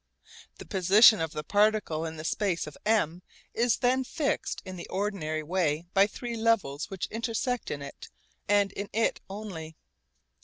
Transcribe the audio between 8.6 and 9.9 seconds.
in it only.